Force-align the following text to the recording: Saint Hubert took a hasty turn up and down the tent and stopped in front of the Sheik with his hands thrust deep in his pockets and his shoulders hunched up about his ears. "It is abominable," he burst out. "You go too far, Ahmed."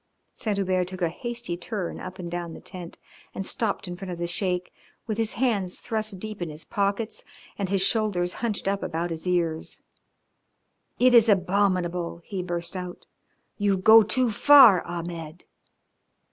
Saint 0.33 0.57
Hubert 0.57 0.87
took 0.87 1.03
a 1.03 1.09
hasty 1.09 1.55
turn 1.55 1.99
up 1.99 2.17
and 2.17 2.31
down 2.31 2.55
the 2.55 2.59
tent 2.59 2.97
and 3.35 3.45
stopped 3.45 3.87
in 3.87 3.95
front 3.95 4.11
of 4.11 4.17
the 4.17 4.25
Sheik 4.25 4.73
with 5.05 5.19
his 5.19 5.33
hands 5.33 5.79
thrust 5.79 6.17
deep 6.17 6.41
in 6.41 6.49
his 6.49 6.65
pockets 6.65 7.23
and 7.59 7.69
his 7.69 7.83
shoulders 7.83 8.33
hunched 8.41 8.67
up 8.67 8.81
about 8.81 9.11
his 9.11 9.27
ears. 9.27 9.83
"It 10.97 11.13
is 11.13 11.29
abominable," 11.29 12.23
he 12.25 12.41
burst 12.41 12.75
out. 12.75 13.05
"You 13.59 13.77
go 13.77 14.01
too 14.01 14.31
far, 14.31 14.83
Ahmed." 14.87 15.45